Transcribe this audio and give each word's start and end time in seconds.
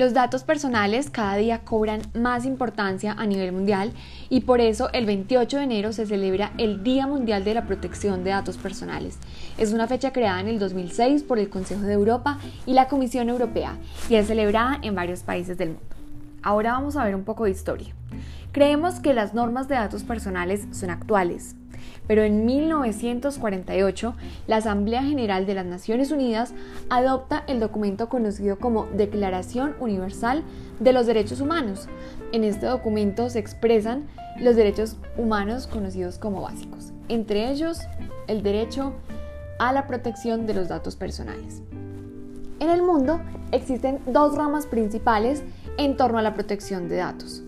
Los 0.00 0.14
datos 0.14 0.44
personales 0.44 1.10
cada 1.10 1.36
día 1.36 1.58
cobran 1.58 2.00
más 2.14 2.46
importancia 2.46 3.12
a 3.12 3.26
nivel 3.26 3.52
mundial 3.52 3.92
y 4.30 4.40
por 4.40 4.62
eso 4.62 4.88
el 4.94 5.04
28 5.04 5.58
de 5.58 5.64
enero 5.64 5.92
se 5.92 6.06
celebra 6.06 6.52
el 6.56 6.82
Día 6.82 7.06
Mundial 7.06 7.44
de 7.44 7.52
la 7.52 7.66
Protección 7.66 8.24
de 8.24 8.30
Datos 8.30 8.56
Personales. 8.56 9.18
Es 9.58 9.74
una 9.74 9.88
fecha 9.88 10.10
creada 10.10 10.40
en 10.40 10.48
el 10.48 10.58
2006 10.58 11.22
por 11.22 11.38
el 11.38 11.50
Consejo 11.50 11.82
de 11.82 11.92
Europa 11.92 12.38
y 12.64 12.72
la 12.72 12.88
Comisión 12.88 13.28
Europea 13.28 13.76
y 14.08 14.14
es 14.14 14.28
celebrada 14.28 14.78
en 14.80 14.94
varios 14.94 15.20
países 15.20 15.58
del 15.58 15.68
mundo. 15.68 15.84
Ahora 16.42 16.72
vamos 16.72 16.96
a 16.96 17.04
ver 17.04 17.14
un 17.14 17.24
poco 17.24 17.44
de 17.44 17.50
historia. 17.50 17.92
Creemos 18.52 19.00
que 19.00 19.12
las 19.12 19.34
normas 19.34 19.68
de 19.68 19.74
datos 19.74 20.02
personales 20.02 20.66
son 20.72 20.88
actuales, 20.88 21.56
pero 22.06 22.22
en 22.22 22.44
1948 22.44 24.14
la 24.46 24.56
Asamblea 24.56 25.02
General 25.02 25.46
de 25.46 25.54
las 25.54 25.66
Naciones 25.66 26.10
Unidas 26.10 26.52
adopta 26.88 27.44
el 27.46 27.60
documento 27.60 28.08
conocido 28.08 28.58
como 28.58 28.86
Declaración 28.86 29.74
Universal 29.80 30.42
de 30.78 30.92
los 30.92 31.06
Derechos 31.06 31.40
Humanos. 31.40 31.88
En 32.32 32.44
este 32.44 32.66
documento 32.66 33.30
se 33.30 33.38
expresan 33.38 34.08
los 34.40 34.56
derechos 34.56 34.96
humanos 35.16 35.66
conocidos 35.66 36.18
como 36.18 36.42
básicos, 36.42 36.92
entre 37.08 37.50
ellos 37.50 37.80
el 38.26 38.42
derecho 38.42 38.94
a 39.58 39.72
la 39.72 39.86
protección 39.86 40.46
de 40.46 40.54
los 40.54 40.68
datos 40.68 40.96
personales. 40.96 41.62
En 42.60 42.68
el 42.68 42.82
mundo 42.82 43.20
existen 43.52 44.00
dos 44.06 44.36
ramas 44.36 44.66
principales 44.66 45.42
en 45.78 45.96
torno 45.96 46.18
a 46.18 46.22
la 46.22 46.34
protección 46.34 46.88
de 46.88 46.96
datos. 46.96 47.42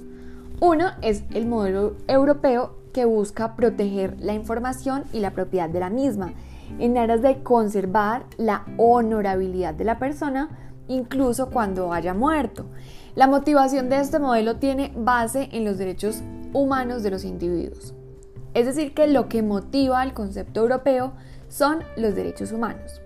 Uno 0.61 0.93
es 1.03 1.25
el 1.35 1.47
modelo 1.47 1.97
europeo 2.07 2.77
que 2.93 3.05
busca 3.05 3.57
proteger 3.57 4.17
la 4.21 4.35
información 4.35 5.05
y 5.13 5.21
la 5.21 5.33
propiedad 5.33 5.69
de 5.69 5.81
la 5.81 5.91
misma, 5.91 6.33
en 6.79 6.97
aras 6.97 7.23
de 7.23 7.43
conservar 7.43 8.25
la 8.37 8.65
honorabilidad 8.77 9.75
de 9.75 9.85
la 9.85 9.99
persona, 9.99 10.51
incluso 10.89 11.51
cuando 11.51 11.93
haya 11.93 12.15
muerto. 12.15 12.67
La 13.15 13.27
motivación 13.27 13.89
de 13.89 14.01
este 14.01 14.19
modelo 14.19 14.57
tiene 14.57 14.93
base 14.97 15.49
en 15.53 15.65
los 15.65 15.79
derechos 15.79 16.23
humanos 16.53 17.03
de 17.03 17.11
los 17.11 17.25
individuos. 17.25 17.95
Es 18.55 18.67
decir, 18.67 18.95
que 18.95 19.07
lo 19.07 19.29
que 19.29 19.43
motiva 19.43 20.01
al 20.01 20.13
concepto 20.13 20.61
europeo 20.61 21.13
son 21.49 21.81
los 21.97 22.15
derechos 22.15 22.53
humanos. 22.53 23.01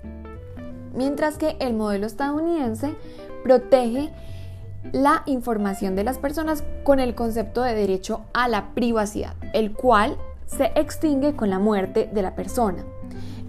Mientras 0.94 1.38
que 1.38 1.56
el 1.60 1.74
modelo 1.74 2.06
estadounidense 2.06 2.94
protege 3.42 4.12
la 4.92 5.22
información 5.26 5.96
de 5.96 6.04
las 6.04 6.18
personas 6.18 6.64
con 6.84 7.00
el 7.00 7.14
concepto 7.14 7.62
de 7.62 7.74
derecho 7.74 8.22
a 8.32 8.48
la 8.48 8.74
privacidad, 8.74 9.34
el 9.52 9.72
cual 9.72 10.16
se 10.46 10.72
extingue 10.74 11.34
con 11.34 11.50
la 11.50 11.58
muerte 11.58 12.08
de 12.12 12.22
la 12.22 12.34
persona. 12.34 12.84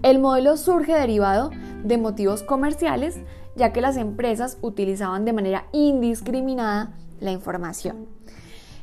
El 0.02 0.18
modelo 0.18 0.56
surge 0.56 0.94
derivado 0.94 1.50
de 1.84 1.98
motivos 1.98 2.42
comerciales, 2.42 3.18
ya 3.56 3.72
que 3.72 3.80
las 3.80 3.96
empresas 3.96 4.58
utilizaban 4.62 5.24
de 5.24 5.32
manera 5.32 5.64
indiscriminada 5.72 6.92
la 7.20 7.32
información. 7.32 8.06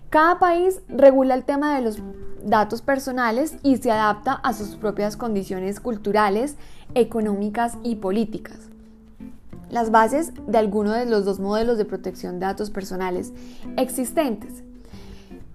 Cada 0.10 0.40
país 0.40 0.82
regula 0.88 1.36
el 1.36 1.44
tema 1.44 1.76
de 1.76 1.82
los 1.82 2.00
datos 2.44 2.82
personales 2.82 3.58
y 3.64 3.78
se 3.78 3.92
adapta 3.92 4.34
a 4.34 4.54
sus 4.54 4.76
propias 4.76 5.18
condiciones 5.18 5.80
culturales, 5.80 6.58
económicas 6.94 7.78
y 7.84 7.96
políticas 7.96 8.70
las 9.76 9.92
bases 9.92 10.32
de 10.48 10.58
alguno 10.58 10.94
de 10.94 11.06
los 11.06 11.26
dos 11.26 11.42
modelos 11.42 11.78
de 11.78 11.84
protección 11.84 12.40
de 12.40 12.46
datos 12.46 12.70
personales 12.70 13.34
existentes. 13.76 14.64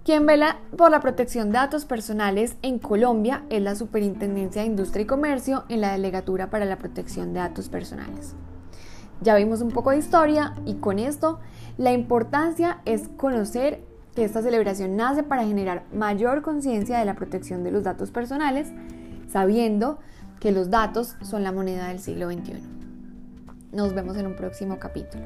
Quien 0.05 0.27
vela 0.27 0.59
por 0.77 0.91
la 0.91 0.99
protección 0.99 1.47
de 1.47 1.53
datos 1.53 1.85
personales 1.85 2.55
en 2.61 2.77
Colombia 2.77 3.45
es 3.49 3.63
la 3.63 3.73
Superintendencia 3.73 4.61
de 4.61 4.67
Industria 4.67 5.01
y 5.01 5.07
Comercio 5.07 5.63
en 5.69 5.81
la 5.81 5.93
Delegatura 5.93 6.51
para 6.51 6.65
la 6.65 6.77
Protección 6.77 7.33
de 7.33 7.39
Datos 7.39 7.67
Personales. 7.67 8.35
Ya 9.21 9.33
vimos 9.33 9.61
un 9.61 9.71
poco 9.71 9.89
de 9.89 9.97
historia 9.97 10.53
y 10.67 10.75
con 10.75 10.99
esto 10.99 11.39
la 11.79 11.91
importancia 11.91 12.81
es 12.85 13.07
conocer 13.17 13.83
que 14.13 14.23
esta 14.23 14.43
celebración 14.43 14.97
nace 14.97 15.23
para 15.23 15.45
generar 15.45 15.85
mayor 15.91 16.43
conciencia 16.43 16.99
de 16.99 17.05
la 17.05 17.15
protección 17.15 17.63
de 17.63 17.71
los 17.71 17.83
datos 17.83 18.11
personales, 18.11 18.67
sabiendo 19.31 19.97
que 20.39 20.51
los 20.51 20.69
datos 20.69 21.15
son 21.23 21.43
la 21.43 21.51
moneda 21.51 21.87
del 21.87 21.99
siglo 21.99 22.29
XXI. 22.29 22.80
Nos 23.71 23.93
vemos 23.93 24.17
en 24.17 24.27
un 24.27 24.35
próximo 24.35 24.77
capítulo. 24.77 25.23